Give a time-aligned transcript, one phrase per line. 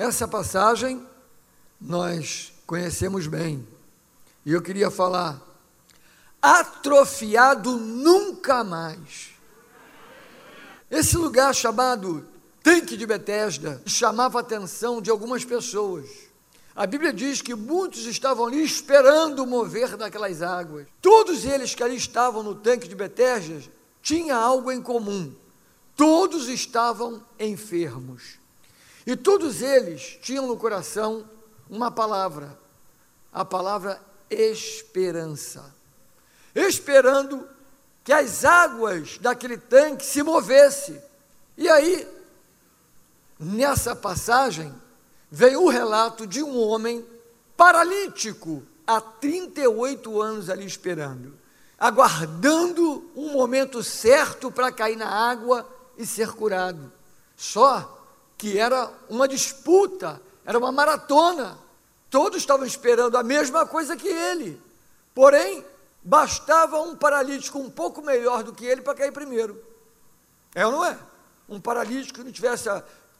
[0.00, 1.06] Essa passagem
[1.78, 3.68] nós conhecemos bem.
[4.46, 5.38] E eu queria falar
[6.40, 9.28] atrofiado nunca mais.
[10.90, 12.26] Esse lugar chamado
[12.62, 16.08] Tanque de Betesda chamava a atenção de algumas pessoas.
[16.74, 20.86] A Bíblia diz que muitos estavam ali esperando o mover daquelas águas.
[21.02, 23.60] Todos eles que ali estavam no tanque de Betesda
[24.00, 25.30] tinham algo em comum.
[25.94, 28.39] Todos estavam enfermos.
[29.06, 31.28] E todos eles tinham no coração
[31.68, 32.58] uma palavra,
[33.32, 35.74] a palavra esperança.
[36.54, 37.48] Esperando
[38.04, 41.00] que as águas daquele tanque se movessem.
[41.56, 42.06] E aí,
[43.38, 44.74] nessa passagem,
[45.30, 47.04] veio o relato de um homem
[47.56, 51.38] paralítico há 38 anos ali esperando,
[51.78, 56.92] aguardando um momento certo para cair na água e ser curado.
[57.36, 57.99] Só
[58.40, 61.58] que era uma disputa, era uma maratona.
[62.08, 64.58] Todos estavam esperando a mesma coisa que ele.
[65.14, 65.62] Porém,
[66.02, 69.62] bastava um paralítico um pouco melhor do que ele para cair primeiro.
[70.54, 70.98] É ou não é?
[71.50, 72.66] Um paralítico que não tivesse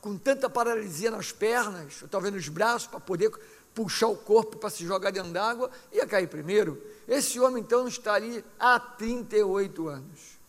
[0.00, 3.30] com tanta paralisia nas pernas, ou talvez nos braços, para poder
[3.74, 6.82] puxar o corpo para se jogar dentro d'água, ia cair primeiro.
[7.06, 10.39] Esse homem, então, está ali há 38 anos.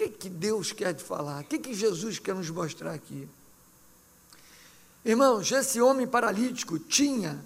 [0.00, 1.42] Que, que Deus quer te falar?
[1.42, 3.28] O que, que Jesus quer nos mostrar aqui?
[5.04, 7.38] Irmãos, esse homem paralítico tinha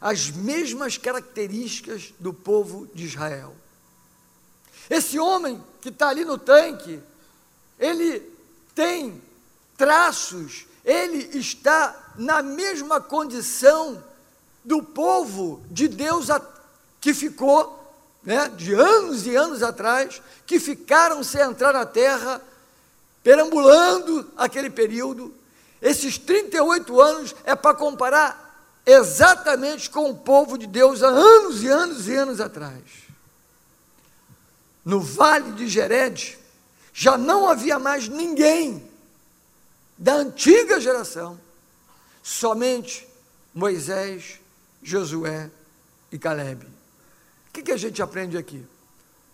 [0.00, 3.56] as mesmas características do povo de Israel.
[4.88, 7.00] Esse homem que está ali no tanque,
[7.80, 8.30] ele
[8.76, 9.20] tem
[9.76, 14.00] traços, ele está na mesma condição
[14.64, 16.28] do povo de Deus
[17.00, 17.81] que ficou,
[18.24, 22.40] né, de anos e anos atrás, que ficaram sem entrar na terra,
[23.22, 25.34] perambulando aquele período.
[25.80, 28.42] Esses 38 anos é para comparar
[28.86, 32.82] exatamente com o povo de Deus há anos e anos e anos atrás.
[34.84, 36.38] No vale de Gered,
[36.92, 38.88] já não havia mais ninguém
[39.96, 41.38] da antiga geração,
[42.22, 43.06] somente
[43.54, 44.40] Moisés,
[44.82, 45.50] Josué
[46.10, 46.71] e Caleb.
[47.52, 48.64] O que, que a gente aprende aqui?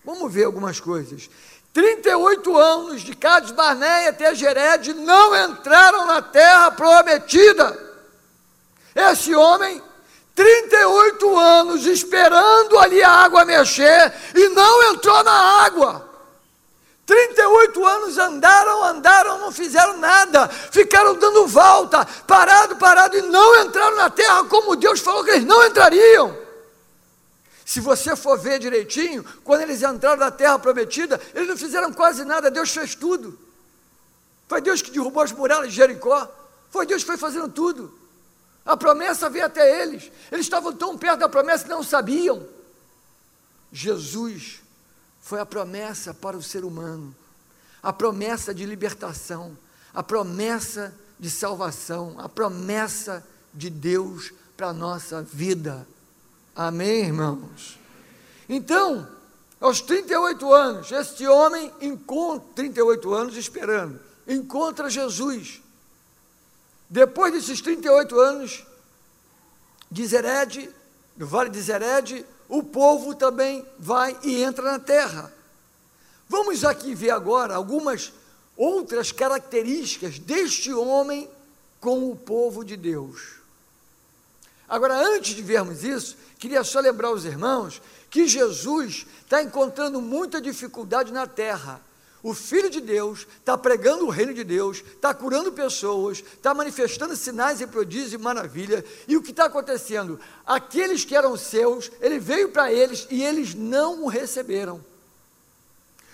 [0.05, 1.31] Vamos ver algumas coisas.
[1.73, 7.79] 38 anos de Cades Barneia até Gered não entraram na terra prometida.
[8.93, 9.81] Esse homem,
[10.35, 16.11] 38 anos esperando ali a água mexer e não entrou na água.
[17.07, 23.97] 38 anos andaram, andaram, não fizeram nada, ficaram dando volta, parado, parado e não entraram
[23.97, 26.48] na terra como Deus falou que eles não entrariam.
[27.69, 32.25] Se você for ver direitinho, quando eles entraram na terra prometida, eles não fizeram quase
[32.25, 33.39] nada, Deus fez tudo.
[34.49, 36.35] Foi Deus que derrubou as muralhas de Jericó,
[36.71, 37.93] foi Deus que foi fazendo tudo.
[38.65, 40.11] A promessa veio até eles.
[40.33, 42.49] Eles estavam tão perto da promessa que não sabiam.
[43.71, 44.63] Jesus
[45.21, 47.15] foi a promessa para o ser humano,
[47.83, 49.55] a promessa de libertação,
[49.93, 55.87] a promessa de salvação, a promessa de Deus para a nossa vida.
[56.59, 57.79] Amém, irmãos?
[58.49, 59.09] Então,
[59.61, 65.63] aos 38 anos, este homem encontra, 38 anos esperando, encontra Jesus.
[66.91, 68.67] Depois desses 38 anos
[69.89, 70.69] de Zered,
[71.17, 75.33] do vale de Zered, o povo também vai e entra na terra.
[76.29, 78.13] Vamos aqui ver agora algumas
[78.57, 81.31] outras características deste homem
[81.81, 83.38] com o povo de Deus.
[84.69, 87.81] Agora, antes de vermos isso, queria só lembrar os irmãos
[88.11, 91.81] que Jesus está encontrando muita dificuldade na terra.
[92.23, 97.15] O Filho de Deus está pregando o reino de Deus, está curando pessoas, está manifestando
[97.15, 98.85] sinais e prodígios e maravilha.
[99.07, 100.19] E o que está acontecendo?
[100.45, 104.85] Aqueles que eram seus, ele veio para eles e eles não o receberam.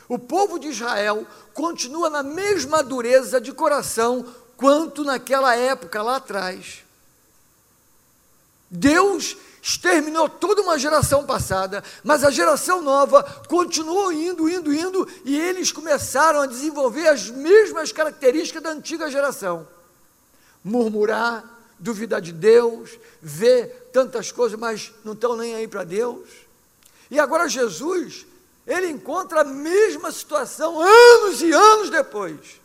[0.06, 4.26] O povo de Israel continua na mesma dureza de coração
[4.56, 6.83] quanto naquela época lá atrás.
[8.76, 15.38] Deus exterminou toda uma geração passada, mas a geração nova continuou indo, indo, indo, e
[15.38, 19.66] eles começaram a desenvolver as mesmas características da antiga geração:
[20.62, 21.44] murmurar,
[21.78, 26.28] duvidar de Deus, ver tantas coisas, mas não estão nem aí para Deus.
[27.08, 28.26] E agora Jesus,
[28.66, 32.60] ele encontra a mesma situação anos e anos depois.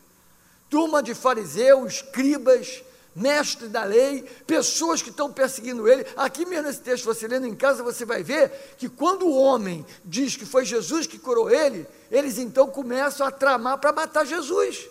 [0.70, 2.84] Turma de fariseus, escribas,
[3.20, 6.06] mestre da lei, pessoas que estão perseguindo ele.
[6.16, 9.86] Aqui mesmo nesse texto, você lendo em casa, você vai ver que quando o homem
[10.04, 14.88] diz que foi Jesus que curou ele, eles então começam a tramar para matar Jesus.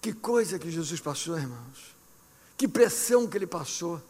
[0.00, 1.96] Que coisa que Jesus passou, irmãos.
[2.56, 4.00] Que pressão que ele passou.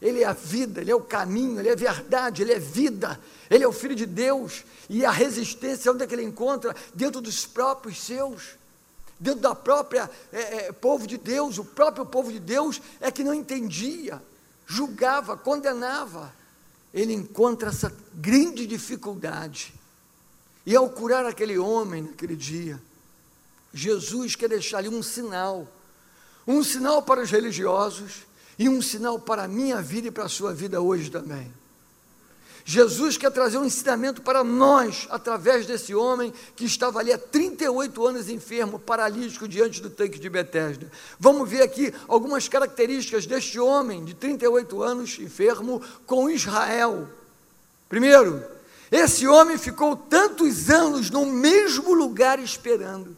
[0.00, 3.18] Ele é a vida, ele é o caminho, ele é a verdade, ele é vida,
[3.50, 4.64] ele é o Filho de Deus.
[4.88, 6.74] E a resistência, onde é que ele encontra?
[6.94, 8.58] Dentro dos próprios seus,
[9.18, 11.58] dentro da própria é, é, povo de Deus.
[11.58, 14.22] O próprio povo de Deus é que não entendia,
[14.66, 16.32] julgava, condenava.
[16.92, 19.74] Ele encontra essa grande dificuldade.
[20.64, 22.80] E ao curar aquele homem naquele dia,
[23.72, 25.66] Jesus quer deixar ali um sinal,
[26.46, 28.26] um sinal para os religiosos
[28.58, 31.52] e um sinal para a minha vida e para a sua vida hoje também.
[32.70, 38.06] Jesus quer trazer um ensinamento para nós, através desse homem que estava ali há 38
[38.06, 40.92] anos enfermo, paralítico, diante do tanque de Betesda.
[41.18, 47.08] Vamos ver aqui algumas características deste homem de 38 anos enfermo com Israel.
[47.88, 48.44] Primeiro,
[48.92, 53.16] esse homem ficou tantos anos no mesmo lugar esperando.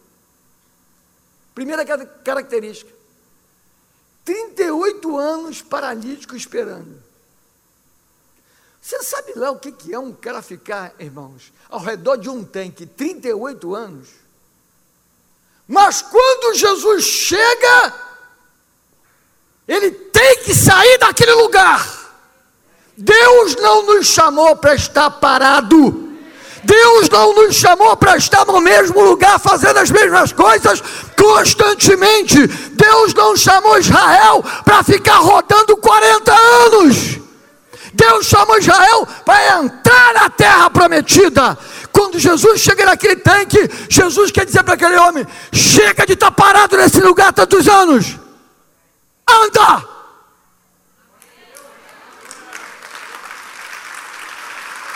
[1.57, 1.85] Primeira
[2.23, 2.93] característica.
[4.25, 7.10] 38 anos paralítico esperando.
[8.81, 12.87] Você sabe lá o que, é um cara ficar, irmãos, ao redor de um tanque
[12.87, 14.09] 38 anos?
[15.69, 17.95] Mas quando Jesus chega,
[19.69, 22.01] ele tem que sair daquele lugar.
[22.97, 26.09] Deus não nos chamou para estar parado.
[26.65, 30.83] Deus não nos chamou para estar no mesmo lugar fazendo as mesmas coisas
[31.17, 32.47] constantemente.
[32.47, 37.30] Deus não chamou Israel para ficar rodando 40 anos.
[37.93, 41.59] Deus chamou Israel para entrar na terra prometida.
[41.93, 43.59] Quando Jesus chega naquele tanque,
[43.89, 48.17] Jesus quer dizer para aquele homem: chega de estar parado nesse lugar tantos anos,
[49.29, 49.89] anda.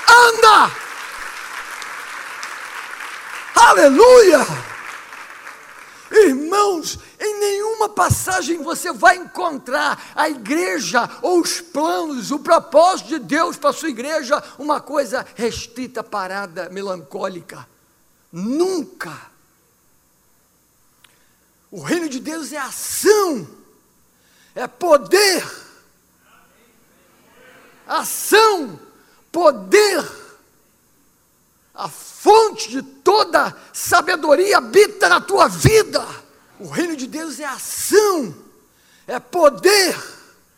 [0.09, 0.71] Anda.
[3.55, 4.74] Aleluia.
[6.17, 13.19] Irmãos, em nenhuma passagem você vai encontrar a igreja ou os planos, o propósito de
[13.19, 17.67] Deus para a sua igreja, uma coisa restrita, parada, melancólica.
[18.33, 19.13] Nunca.
[21.69, 23.49] O reino de Deus é ação,
[24.55, 25.45] é poder.
[27.89, 28.79] Ação,
[29.33, 30.24] poder.
[31.75, 36.07] A fonte de toda sabedoria habita na tua vida.
[36.61, 38.33] O reino de Deus é ação,
[39.09, 39.97] é poder.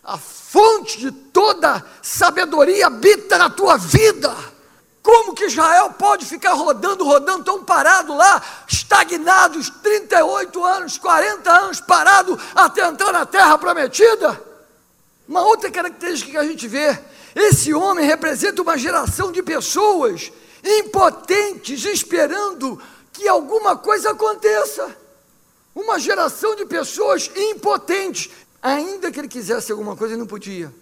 [0.04, 4.34] A fonte de toda sabedoria habita na tua vida.
[5.02, 11.80] Como que Israel pode ficar rodando, rodando, tão parado lá, estagnados 38 anos, 40 anos
[11.80, 14.38] parado até entrar na terra prometida?
[15.26, 16.98] Uma outra característica que a gente vê:
[17.34, 20.30] esse homem representa uma geração de pessoas
[20.66, 22.80] impotentes, esperando
[23.12, 24.96] que alguma coisa aconteça.
[25.74, 28.30] Uma geração de pessoas impotentes,
[28.60, 30.72] ainda que ele quisesse alguma coisa, ele não podia.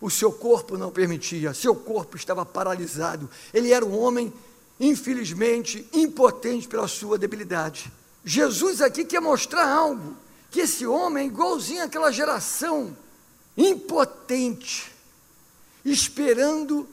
[0.00, 3.28] O seu corpo não permitia, seu corpo estava paralisado.
[3.52, 4.32] Ele era um homem,
[4.78, 7.92] infelizmente, impotente pela sua debilidade.
[8.24, 10.16] Jesus aqui quer mostrar algo,
[10.50, 12.96] que esse homem é igualzinho àquela geração
[13.56, 14.92] impotente,
[15.84, 16.88] esperando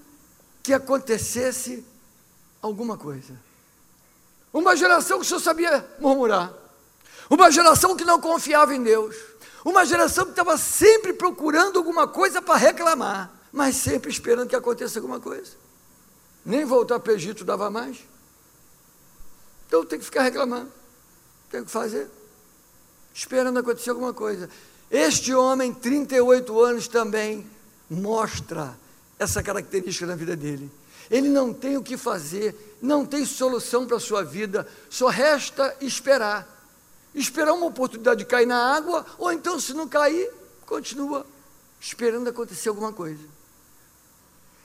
[0.62, 1.83] que acontecesse
[2.62, 3.34] alguma coisa.
[4.54, 6.54] Uma geração que só sabia murmurar.
[7.30, 9.16] Uma geração que não confiava em Deus.
[9.63, 15.00] Uma geração que estava sempre procurando alguma coisa para reclamar, mas sempre esperando que aconteça
[15.00, 15.52] alguma coisa.
[16.45, 17.97] Nem voltar para o Egito dava mais.
[19.68, 20.71] Então tem que ficar reclamando.
[21.50, 22.09] Tem que fazer.
[23.14, 24.50] Esperando acontecer alguma coisa.
[24.90, 27.50] Este homem, 38 anos, também
[27.90, 28.78] mostra
[29.18, 30.69] essa característica na vida dele.
[31.11, 35.75] Ele não tem o que fazer, não tem solução para a sua vida, só resta
[35.80, 36.61] esperar
[37.13, 40.31] esperar uma oportunidade de cair na água, ou então, se não cair,
[40.65, 41.25] continua
[41.80, 43.23] esperando acontecer alguma coisa.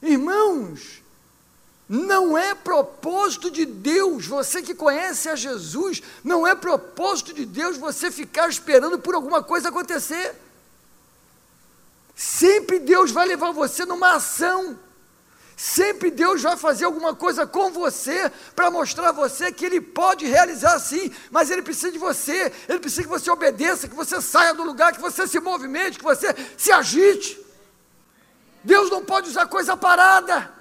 [0.00, 1.02] Irmãos,
[1.88, 7.76] não é propósito de Deus, você que conhece a Jesus, não é propósito de Deus
[7.76, 10.34] você ficar esperando por alguma coisa acontecer.
[12.14, 14.78] Sempre Deus vai levar você numa ação.
[15.56, 20.26] Sempre Deus vai fazer alguma coisa com você para mostrar a você que Ele pode
[20.26, 24.52] realizar sim, mas Ele precisa de você, Ele precisa que você obedeça, que você saia
[24.52, 27.40] do lugar, que você se movimente, que você se agite.
[28.62, 30.52] Deus não pode usar coisa parada.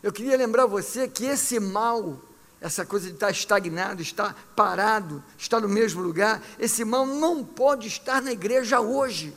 [0.00, 2.20] Eu queria lembrar você que esse mal,
[2.60, 7.88] essa coisa de estar estagnado, estar parado, estar no mesmo lugar, esse mal não pode
[7.88, 9.34] estar na igreja hoje.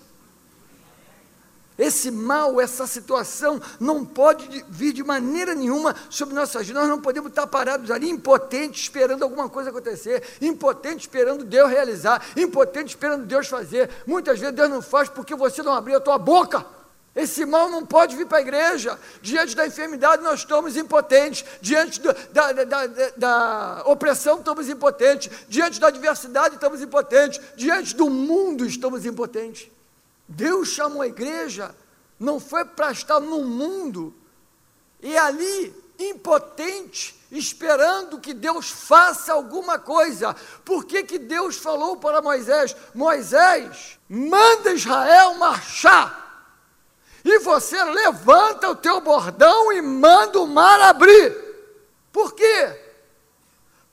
[1.78, 6.82] Esse mal, essa situação não pode vir de maneira nenhuma sobre nossas vidas.
[6.82, 12.26] Nós não podemos estar parados ali, impotentes, esperando alguma coisa acontecer, impotentes, esperando Deus realizar,
[12.36, 13.90] impotentes, esperando Deus fazer.
[14.08, 16.66] Muitas vezes Deus não faz porque você não abriu a tua boca.
[17.16, 18.98] Esse mal não pode vir para a igreja.
[19.24, 21.44] Diante da enfermidade, nós estamos impotentes.
[21.62, 25.32] Diante do, da, da, da, da, opressão, estamos impotentes.
[25.50, 27.42] Diante da adversidade, estamos impotentes.
[27.56, 29.68] Diante do mundo, estamos impotentes.
[30.28, 31.76] Deus chamou a igreja,
[32.20, 34.14] não foi para estar no mundo
[35.02, 40.36] e ali, impotente, esperando que Deus faça alguma coisa.
[40.66, 46.26] Por que, que Deus falou para Moisés: Moisés, manda Israel marchar.
[47.24, 51.36] E você levanta o teu bordão e manda o mar abrir.
[52.12, 52.84] Por quê?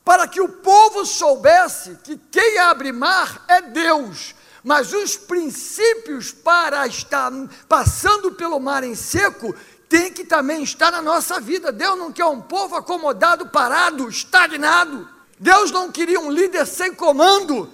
[0.05, 4.35] Para que o povo soubesse que quem abre mar é Deus
[4.65, 7.31] mas os princípios para estar
[7.69, 9.55] passando pelo mar em seco
[9.91, 11.71] tem que também estar na nossa vida.
[11.71, 15.07] Deus não quer um povo acomodado, parado, estagnado.
[15.39, 17.71] Deus não queria um líder sem comando.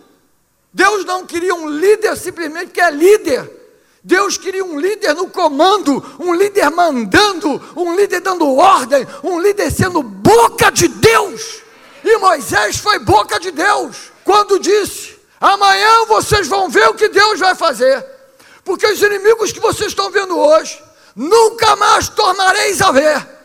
[0.73, 3.59] Deus não queria um líder simplesmente que é líder.
[4.03, 9.71] Deus queria um líder no comando, um líder mandando, um líder dando ordem, um líder
[9.71, 11.61] sendo boca de Deus.
[12.03, 17.41] E Moisés foi boca de Deus quando disse: Amanhã vocês vão ver o que Deus
[17.41, 18.05] vai fazer.
[18.63, 20.83] Porque os inimigos que vocês estão vendo hoje,
[21.17, 23.40] nunca mais tornareis a ver.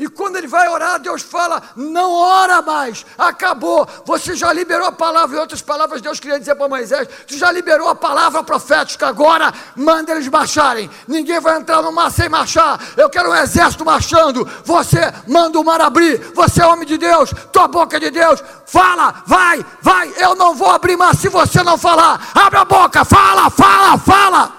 [0.00, 3.86] E quando ele vai orar, Deus fala: não ora mais, acabou.
[4.06, 7.52] Você já liberou a palavra, em outras palavras, Deus queria dizer para Moisés: você já
[7.52, 10.90] liberou a palavra profética, agora manda eles marcharem.
[11.06, 12.80] Ninguém vai entrar no mar sem marchar.
[12.96, 14.48] Eu quero um exército marchando.
[14.64, 16.32] Você manda o mar abrir.
[16.34, 18.42] Você é homem de Deus, tua boca é de Deus.
[18.64, 20.14] Fala, vai, vai.
[20.16, 22.30] Eu não vou abrir mar se você não falar.
[22.34, 24.52] Abre a boca, fala, fala, fala.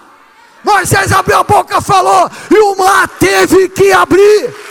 [0.63, 4.70] Moisés abriu a boca, falou, e o mar teve que abrir.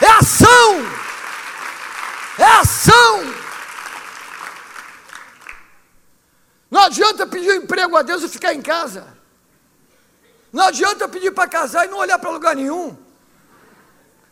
[0.00, 0.84] É ação!
[2.38, 3.34] É ação!
[6.70, 9.06] Não adianta pedir um emprego a Deus e ficar em casa.
[10.52, 12.96] Não adianta pedir para casar e não olhar para lugar nenhum.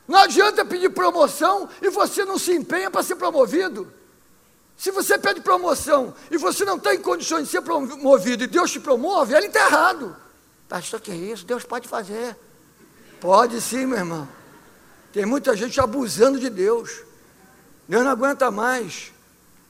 [0.09, 3.93] Não adianta pedir promoção e você não se empenha para ser promovido.
[4.77, 8.73] Se você pede promoção e você não está em condições de ser promovido e Deus
[8.73, 10.17] te promove, ele está errado.
[10.69, 11.47] Pastor, que é isso?
[11.47, 12.37] Deus pode fazer.
[13.21, 14.29] Pode sim, meu irmão.
[15.13, 17.03] Tem muita gente abusando de Deus.
[17.87, 19.13] Deus não aguenta mais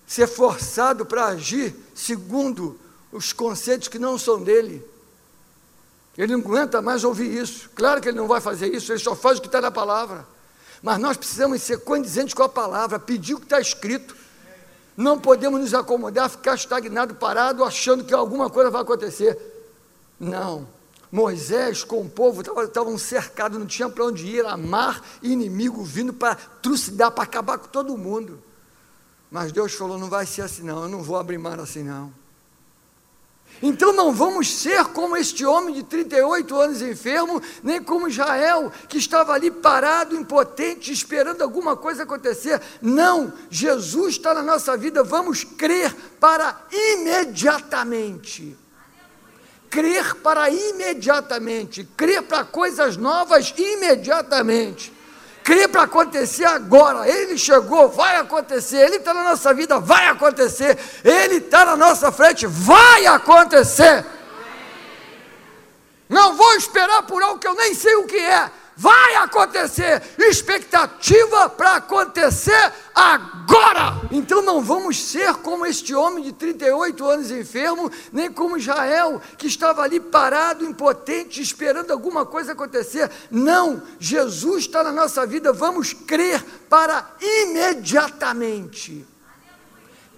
[0.07, 2.79] ser forçado para agir segundo
[3.11, 4.85] os conceitos que não são dele.
[6.17, 7.71] Ele não aguenta mais ouvir isso.
[7.75, 10.27] Claro que ele não vai fazer isso, ele só faz o que está na palavra.
[10.83, 14.17] Mas nós precisamos ser condizentes com a palavra, pedir o que está escrito.
[14.97, 19.39] Não podemos nos acomodar, ficar estagnado, parado, achando que alguma coisa vai acontecer.
[20.21, 20.69] Não.
[21.13, 26.15] Moisés com o povo estavam cercados, não tinha para onde ir, a mar inimigo vindo
[26.15, 28.43] para trucidar, para acabar com todo mundo.
[29.31, 32.11] Mas Deus falou: não vai ser assim, não, eu não vou abrir mar assim, não.
[33.63, 38.97] Então não vamos ser como este homem de 38 anos enfermo, nem como Israel, que
[38.97, 42.59] estava ali parado, impotente, esperando alguma coisa acontecer.
[42.81, 48.62] Não, Jesus está na nossa vida, vamos crer para imediatamente
[49.73, 54.93] crer para imediatamente, crer para coisas novas imediatamente,
[55.43, 57.09] crer para acontecer agora.
[57.09, 58.77] Ele chegou, vai acontecer.
[58.77, 60.79] Ele está na nossa vida, vai acontecer.
[61.03, 64.05] Ele está na nossa frente, vai acontecer.
[66.07, 68.51] Não vou esperar por algo que eu nem sei o que é.
[68.77, 73.72] Vai acontecer, expectativa para acontecer agora.
[74.13, 79.47] Então não vamos ser como este homem de 38 anos enfermo, nem como Israel, que
[79.47, 83.11] estava ali parado, impotente, esperando alguma coisa acontecer.
[83.31, 89.07] Não, Jesus está na nossa vida, vamos crer para imediatamente.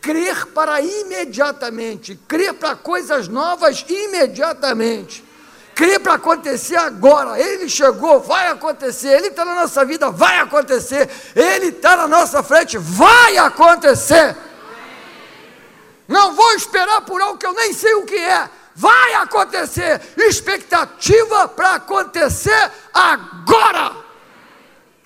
[0.00, 5.23] Crer para imediatamente, crer para coisas novas imediatamente
[5.74, 7.38] crê para acontecer agora.
[7.38, 9.08] Ele chegou, vai acontecer.
[9.08, 11.10] Ele está na nossa vida, vai acontecer.
[11.34, 14.36] Ele está na nossa frente, vai acontecer.
[16.06, 18.48] Não vou esperar por algo que eu nem sei o que é.
[18.74, 20.00] Vai acontecer.
[20.16, 23.96] Expectativa para acontecer agora.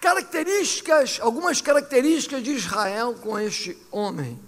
[0.00, 4.40] Características, algumas características de Israel com este homem.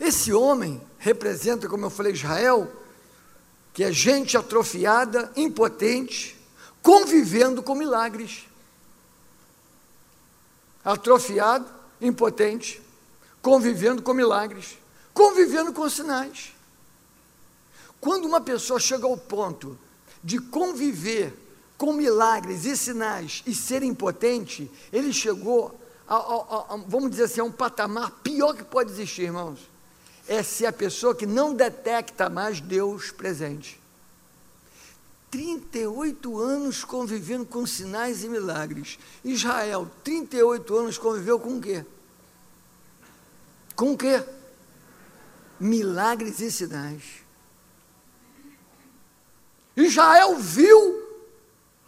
[0.00, 2.70] Esse homem representa, como eu falei, Israel
[3.72, 6.36] que é gente atrofiada, impotente,
[6.82, 8.44] convivendo com milagres.
[10.84, 11.66] Atrofiado,
[12.00, 12.82] impotente,
[13.40, 14.76] convivendo com milagres,
[15.14, 16.52] convivendo com sinais.
[18.00, 19.78] Quando uma pessoa chega ao ponto
[20.22, 21.32] de conviver
[21.78, 27.40] com milagres e sinais e ser impotente, ele chegou, a, a, a, vamos dizer assim,
[27.40, 29.71] a um patamar pior que pode existir, irmãos.
[30.32, 33.78] É ser a pessoa que não detecta mais Deus presente.
[35.30, 38.98] 38 anos convivendo com sinais e milagres.
[39.22, 41.84] Israel, 38 anos conviveu com o quê?
[43.76, 44.24] Com o quê?
[45.60, 47.02] Milagres e sinais.
[49.76, 51.28] Israel viu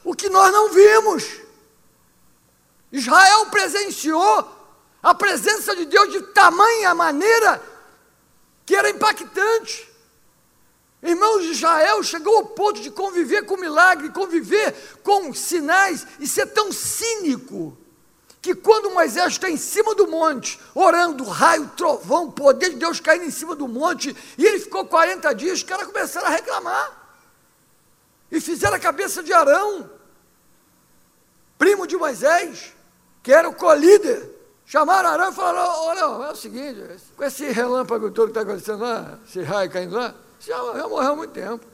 [0.05, 1.41] o que nós não vimos.
[2.93, 4.53] Israel presenciou
[5.03, 7.73] a presença de Deus de tamanha maneira
[8.65, 9.93] que era impactante.
[11.03, 16.73] Irmãos Israel chegou ao ponto de conviver com milagre, conviver com sinais e ser tão
[16.73, 17.77] cínico
[18.45, 23.25] que quando Moisés está em cima do monte, orando, raio, trovão, poder de Deus caindo
[23.25, 27.19] em cima do monte, e ele ficou 40 dias, os caras começaram a reclamar.
[28.31, 29.91] E fizeram a cabeça de Arão,
[31.57, 32.75] primo de Moisés,
[33.23, 34.34] que era o co-líder.
[34.67, 36.81] Chamaram Arão e falaram: olha, é o seguinte,
[37.17, 41.13] com esse relâmpago todo que está acontecendo lá, esse raio caindo lá, já, já morreu
[41.13, 41.65] há muito tempo.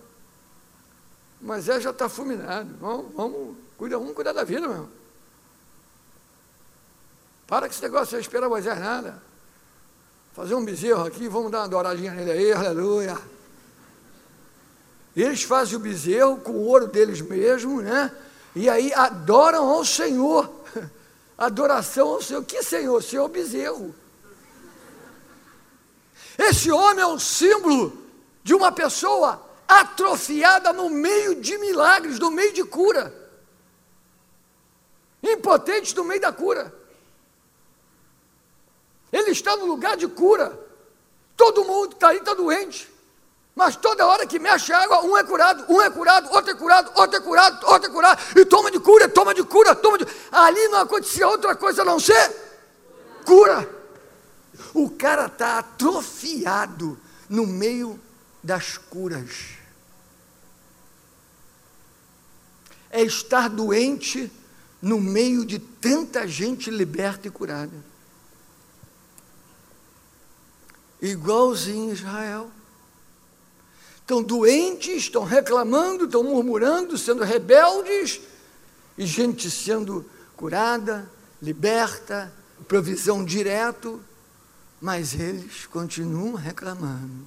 [1.41, 2.69] Moisés já está fulminado.
[2.81, 4.89] Vamos, vamos, cuida, vamos cuidar da vida, meu.
[7.47, 9.23] Para que esse negócio de esperar Moisés nada.
[10.33, 13.19] Fazer um bezerro aqui, vamos dar uma douradinha nele aí, aleluia.
[15.17, 18.15] Eles fazem o bezerro com o ouro deles mesmo, né?
[18.55, 20.49] E aí adoram ao Senhor.
[21.41, 22.45] Adoração ao Senhor.
[22.45, 23.03] Que Senhor?
[23.03, 23.95] Senhor bezerro.
[26.37, 27.97] Esse homem é um símbolo
[28.45, 33.15] de uma pessoa atrofiada no meio de milagres, no meio de cura.
[35.23, 36.75] Impotente no meio da cura.
[39.11, 40.59] Ele está no lugar de cura.
[41.37, 42.87] Todo mundo está aí, está doente.
[43.55, 46.91] Mas toda hora que mexe água, um é curado, um é curado, outro é curado,
[46.95, 50.07] outro é curado, outro é curado, e toma de cura, toma de cura, toma de.
[50.31, 52.31] Ali não acontecia outra coisa a não ser
[53.25, 53.69] cura.
[54.73, 57.99] O cara está atrofiado no meio
[58.43, 59.59] das curas.
[62.91, 64.31] É estar doente
[64.83, 67.91] no meio de tanta gente liberta e curada.
[71.01, 72.51] Igualzinho Israel.
[74.11, 78.21] Estão doentes, estão reclamando, estão murmurando, sendo rebeldes,
[78.99, 80.05] e gente sendo
[80.37, 81.09] curada,
[81.41, 82.33] liberta,
[82.67, 84.01] provisão direto,
[84.81, 87.25] mas eles continuam reclamando.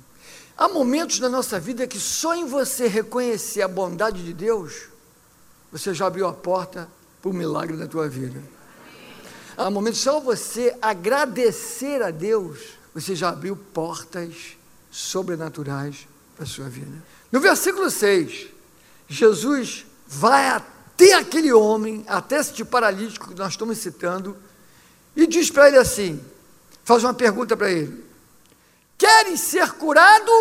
[0.57, 4.89] Há momentos na nossa vida que só em você reconhecer a bondade de Deus,
[5.71, 6.89] você já abriu a porta
[7.21, 8.43] para o milagre da tua vida.
[9.55, 12.59] Há momentos só você agradecer a Deus,
[12.93, 14.57] você já abriu portas
[14.91, 17.03] sobrenaturais a sua vida.
[17.31, 18.47] No versículo 6,
[19.07, 24.37] Jesus vai até aquele homem, até esse paralítico que nós estamos citando,
[25.15, 26.23] e diz para ele assim:
[26.83, 28.03] faz uma pergunta para ele:
[28.97, 30.31] Querem ser curado?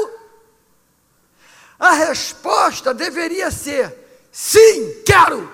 [1.79, 3.95] A resposta deveria ser:
[4.31, 5.51] sim, quero.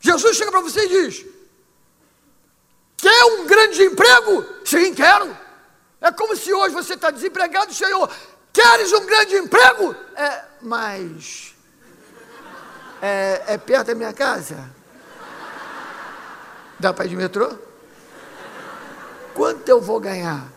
[0.00, 1.26] Jesus chega para você e diz:
[2.96, 4.44] Quer um grande emprego?
[4.64, 5.36] Sim, quero.
[6.00, 8.10] É como se hoje você está desempregado, Senhor,
[8.56, 9.94] Queres um grande emprego?
[10.16, 11.54] É, mas.
[13.02, 14.70] É, é perto da minha casa?
[16.80, 17.54] Dá para ir de metrô?
[19.34, 20.50] Quanto eu vou ganhar?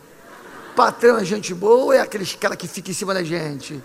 [0.74, 3.84] Patrão é gente boa ou é aqueles cara que fica em cima da gente?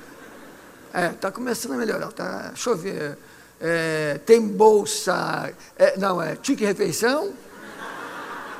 [0.94, 2.52] É, tá começando a melhorar, tá?
[2.54, 3.18] Deixa eu ver.
[3.60, 5.54] É, tem bolsa.
[5.78, 7.34] É, não, é tique refeição?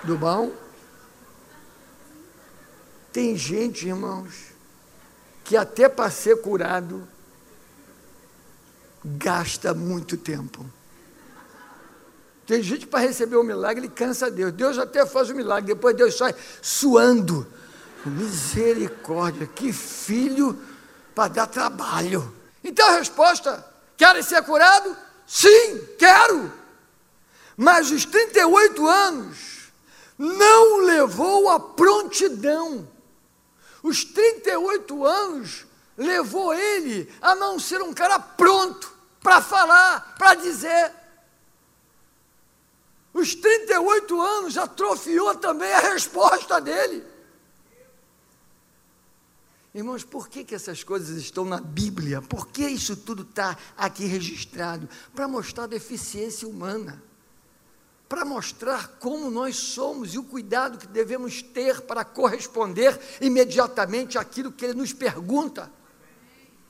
[0.04, 0.52] Do bom.
[3.14, 4.55] Tem gente, irmãos,
[5.46, 7.08] que até para ser curado
[9.04, 10.66] gasta muito tempo.
[12.48, 14.52] Tem gente para receber um milagre, ele cansa Deus.
[14.52, 17.48] Deus até faz o milagre, depois Deus sai suando.
[18.04, 20.60] Misericórdia, que filho
[21.14, 22.34] para dar trabalho.
[22.64, 23.64] Então a resposta:
[23.96, 24.96] querem ser curado?
[25.28, 26.52] Sim, quero.
[27.56, 29.72] Mas os 38 anos
[30.18, 32.88] não levou a prontidão
[33.86, 35.64] os 38 anos
[35.96, 40.92] levou ele a não ser um cara pronto para falar, para dizer.
[43.14, 47.06] Os 38 anos atrofiou também a resposta dele.
[49.72, 52.24] Irmãos, por que, que essas coisas estão na Bíblia?
[52.24, 54.90] Por que isso tudo está aqui registrado?
[55.14, 57.04] Para mostrar a deficiência humana
[58.08, 64.52] para mostrar como nós somos e o cuidado que devemos ter para corresponder imediatamente àquilo
[64.52, 65.72] que ele nos pergunta.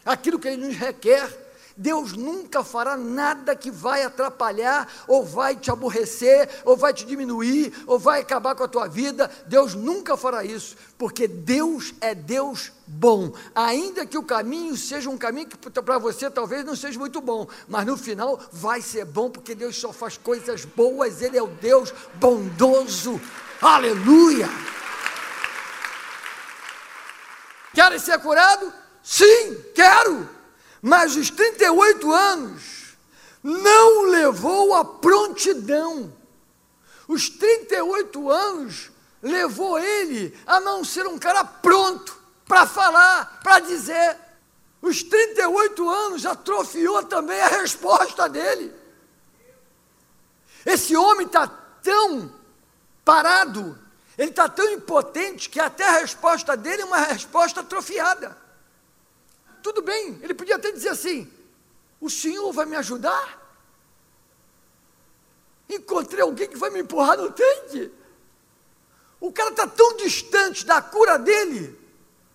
[0.05, 1.44] aquilo que Ele nos requer.
[1.77, 7.73] Deus nunca fará nada que vai atrapalhar, ou vai te aborrecer, ou vai te diminuir,
[7.85, 9.29] ou vai acabar com a tua vida.
[9.45, 13.33] Deus nunca fará isso, porque Deus é Deus bom.
[13.53, 17.45] Ainda que o caminho seja um caminho que para você talvez não seja muito bom,
[17.67, 21.47] mas no final vai ser bom, porque Deus só faz coisas boas, Ele é o
[21.47, 23.19] Deus bondoso.
[23.61, 24.47] Aleluia!
[27.73, 28.71] Querem ser curado?
[29.03, 30.34] Sim, quero
[30.85, 32.95] mas os 38 anos
[33.41, 36.15] não levou à prontidão.
[37.07, 42.15] Os 38 anos levou ele a não ser um cara pronto
[42.47, 44.15] para falar, para dizer.
[44.79, 48.71] Os 38 anos atrofiou também a resposta dele.
[50.63, 51.47] Esse homem está
[51.81, 52.31] tão
[53.03, 53.75] parado,
[54.19, 58.44] ele está tão impotente que até a resposta dele é uma resposta atrofiada.
[59.65, 61.27] Tudo bem, ele podia até dizer assim:
[61.99, 63.41] o senhor vai me ajudar?
[65.67, 67.91] Encontrei alguém que vai me empurrar no tanque.
[69.19, 71.75] O cara está tão distante da cura dele,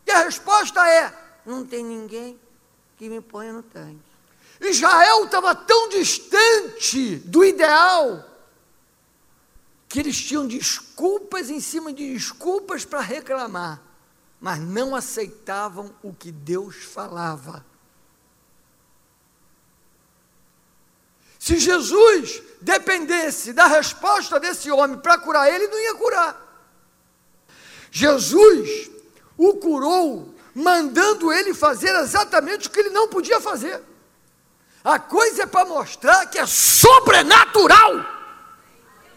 [0.04, 1.16] que a resposta é:
[1.46, 2.36] não tem ninguém
[2.96, 4.02] que me ponha no tanque.
[4.60, 8.28] Israel estava tão distante do ideal,
[9.88, 13.89] que eles tinham desculpas em cima de desculpas para reclamar
[14.40, 17.64] mas não aceitavam o que Deus falava.
[21.38, 26.48] Se Jesus dependesse da resposta desse homem para curar ele, não ia curar.
[27.90, 28.90] Jesus
[29.36, 33.82] o curou, mandando ele fazer exatamente o que ele não podia fazer.
[34.84, 38.04] A coisa é para mostrar que é sobrenatural.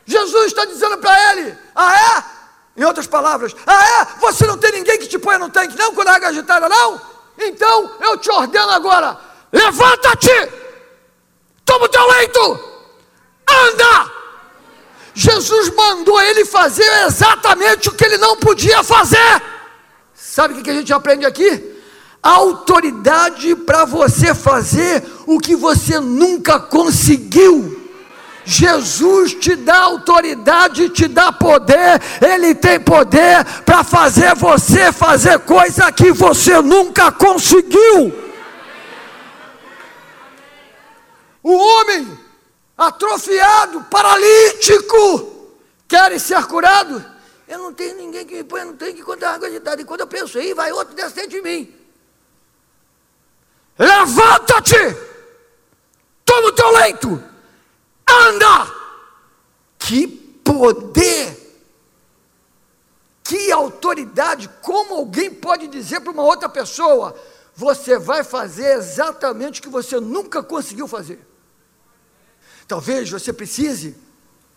[0.06, 2.33] Jesus está dizendo para ele: Ah, é?
[2.76, 4.20] Em outras palavras, ah é?
[4.20, 6.68] Você não tem ninguém que te ponha no tanque, não, quando a água é agitada,
[6.68, 7.00] não?
[7.38, 9.20] Então eu te ordeno agora:
[9.52, 10.52] levanta-te,
[11.64, 12.60] toma o teu leito,
[13.48, 14.12] anda.
[15.16, 19.44] Jesus mandou ele fazer exatamente o que ele não podia fazer.
[20.16, 21.74] Sabe o que a gente aprende aqui?
[22.24, 27.83] autoridade para você fazer o que você nunca conseguiu.
[28.45, 35.91] Jesus te dá autoridade, te dá poder, Ele tem poder para fazer você fazer coisa
[35.91, 38.21] que você nunca conseguiu.
[41.41, 42.19] O homem
[42.77, 45.49] atrofiado, paralítico,
[45.88, 47.03] quer ser curado.
[47.47, 49.82] Eu não tenho ninguém que me ponha, não tenho que contar água agitada.
[49.82, 51.73] E quando eu penso aí, vai outro descer de mim.
[53.77, 54.97] Levanta-te,
[56.25, 57.33] toma o teu leito
[58.28, 58.73] anda.
[59.80, 61.41] Que poder!
[63.23, 64.49] Que autoridade!
[64.62, 67.15] Como alguém pode dizer para uma outra pessoa:
[67.56, 71.19] você vai fazer exatamente o que você nunca conseguiu fazer?
[72.67, 73.95] Talvez você precise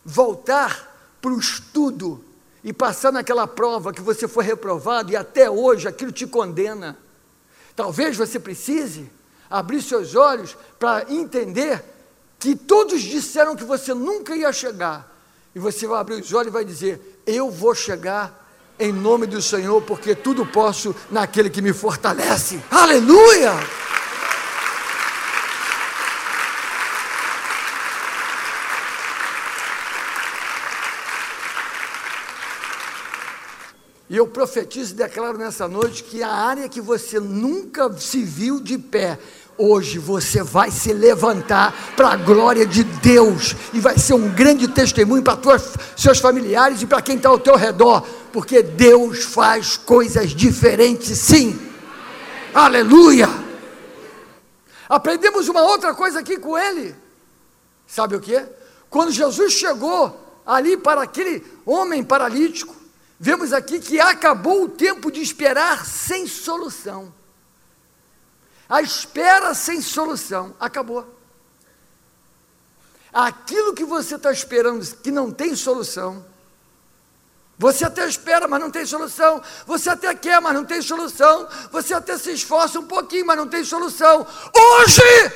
[0.05, 2.25] voltar para o estudo
[2.63, 6.97] e passar naquela prova que você foi reprovado e até hoje aquilo te condena.
[7.75, 9.11] Talvez você precise
[9.51, 11.85] abrir seus olhos para entender
[12.47, 15.13] que todos disseram que você nunca ia chegar,
[15.53, 19.43] e você vai abrir os olhos e vai dizer: Eu vou chegar em nome do
[19.43, 22.61] Senhor, porque tudo posso naquele que me fortalece.
[22.71, 23.53] Aleluia!
[34.09, 38.61] E eu profetizo e declaro nessa noite que a área que você nunca se viu
[38.61, 39.19] de pé,
[39.59, 44.69] Hoje você vai se levantar para a glória de Deus e vai ser um grande
[44.69, 45.39] testemunho para
[45.97, 51.59] seus familiares e para quem está ao teu redor, porque Deus faz coisas diferentes, sim.
[52.53, 53.29] Aleluia!
[54.89, 56.95] Aprendemos uma outra coisa aqui com ele.
[57.87, 58.45] Sabe o que?
[58.91, 62.75] Quando Jesus chegou ali para aquele homem paralítico,
[63.19, 67.13] vemos aqui que acabou o tempo de esperar sem solução.
[68.69, 71.07] A espera sem solução acabou.
[73.13, 76.25] Aquilo que você está esperando que não tem solução,
[77.59, 79.41] você até espera, mas não tem solução.
[79.67, 81.49] Você até quer, mas não tem solução.
[81.73, 84.27] Você até se esforça um pouquinho, mas não tem solução.
[84.55, 85.33] Hoje,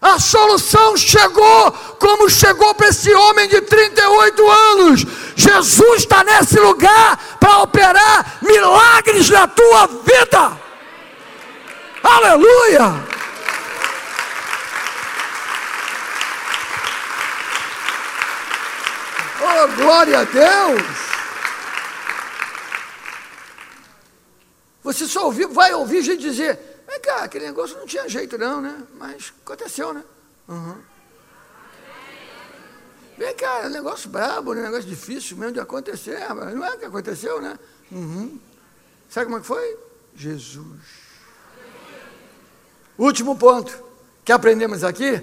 [0.00, 5.04] a solução chegou, como chegou para esse homem de 38 anos.
[5.34, 10.65] Jesus está nesse lugar para operar milagres na tua vida.
[12.06, 13.04] Aleluia!
[19.42, 20.82] Oh, glória a Deus!
[24.84, 28.84] Você só vai ouvir gente dizer: Vem cá, aquele negócio não tinha jeito não, né?
[28.94, 30.04] Mas aconteceu, né?
[30.46, 30.76] Uhum.
[33.18, 34.60] Vem cá, é um negócio brabo, né?
[34.60, 36.20] um negócio difícil mesmo de acontecer.
[36.32, 37.58] Não é que aconteceu, né?
[37.90, 38.38] Uhum.
[39.10, 39.76] Sabe como é que foi?
[40.14, 41.05] Jesus.
[42.98, 43.84] Último ponto
[44.24, 45.22] que aprendemos aqui,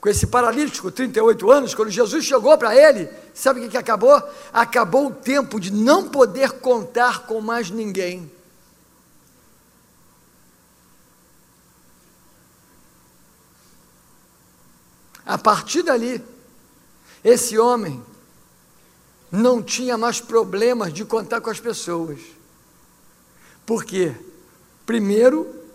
[0.00, 4.22] com esse paralítico, 38 anos, quando Jesus chegou para ele, sabe o que, que acabou?
[4.52, 8.30] Acabou o tempo de não poder contar com mais ninguém.
[15.24, 16.22] A partir dali,
[17.24, 18.00] esse homem
[19.32, 22.20] não tinha mais problemas de contar com as pessoas.
[23.64, 24.14] Por quê?
[24.86, 25.65] Primeiro,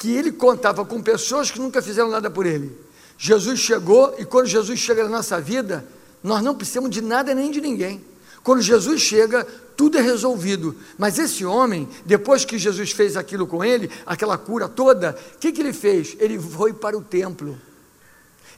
[0.00, 2.74] que ele contava com pessoas que nunca fizeram nada por ele.
[3.18, 5.86] Jesus chegou e quando Jesus chega na nossa vida,
[6.22, 8.02] nós não precisamos de nada nem de ninguém.
[8.42, 10.74] Quando Jesus chega, tudo é resolvido.
[10.96, 15.52] Mas esse homem, depois que Jesus fez aquilo com ele, aquela cura toda, o que,
[15.52, 16.16] que ele fez?
[16.18, 17.58] Ele foi para o templo.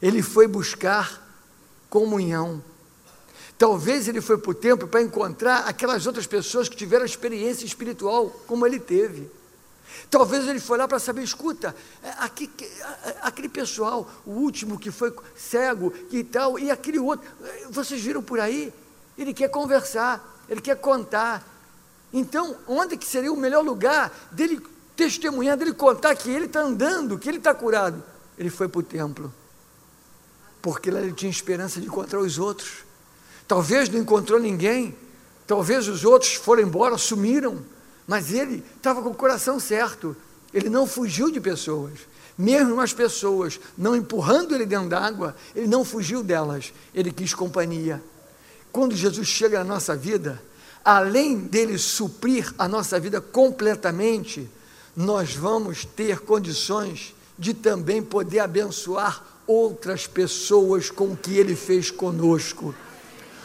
[0.01, 1.29] Ele foi buscar
[1.91, 2.63] comunhão.
[3.59, 8.31] Talvez ele foi para o templo para encontrar aquelas outras pessoas que tiveram experiência espiritual,
[8.47, 9.29] como ele teve.
[10.11, 12.51] Talvez ele foi lá para saber, escuta, é, aqui,
[13.23, 17.29] aquele pessoal, o último que foi cego e tal, e aquele outro,
[17.71, 18.73] vocês viram por aí?
[19.17, 21.49] Ele quer conversar, ele quer contar.
[22.13, 24.61] Então, onde que seria o melhor lugar dele
[24.97, 28.03] testemunhar, dele contar que ele está andando, que ele está curado?
[28.39, 29.33] Ele foi para o templo
[30.63, 32.85] porque lá ele tinha esperança de encontrar os outros.
[33.49, 34.97] Talvez não encontrou ninguém,
[35.45, 37.63] talvez os outros foram embora, sumiram,
[38.07, 40.17] mas ele estava com o coração certo.
[40.53, 42.01] Ele não fugiu de pessoas,
[42.37, 48.03] mesmo as pessoas não empurrando ele dentro d'água, ele não fugiu delas, ele quis companhia.
[48.71, 50.43] Quando Jesus chega na nossa vida,
[50.85, 54.49] além dele suprir a nossa vida completamente,
[54.97, 61.91] nós vamos ter condições de também poder abençoar outras pessoas com o que Ele fez
[61.91, 62.75] conosco.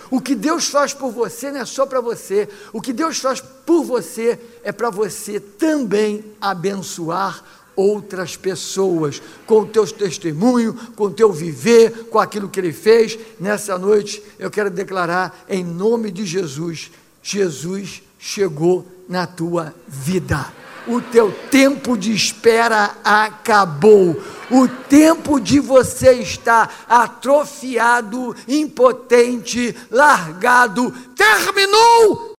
[0.10, 3.42] O que Deus faz por você não é só para você, o que Deus faz
[3.42, 7.44] por você é para você também abençoar
[7.76, 13.18] outras pessoas, com o teu testemunho, com o teu viver, com aquilo que Ele fez.
[13.40, 16.92] Nessa noite eu quero declarar em nome de Jesus:
[17.22, 24.22] Jesus chegou na tua vida o teu tempo de espera acabou.
[24.50, 32.36] O tempo de você estar atrofiado, impotente, largado, terminou